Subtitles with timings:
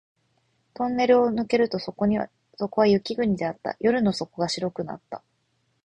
[0.73, 2.07] トンネルを抜けるとそこ
[2.81, 3.77] は雪国であった。
[3.79, 5.21] 夜の底が白くなった